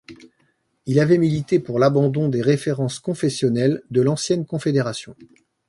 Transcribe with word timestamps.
Il 0.87 0.99
avait 0.99 1.19
milité 1.19 1.59
pour 1.59 1.77
l’abandon 1.77 2.27
des 2.27 2.41
références 2.41 2.97
confessionnelles 2.99 3.83
de 3.91 4.01
l’ancienne 4.01 4.47
confédération. 4.47 5.15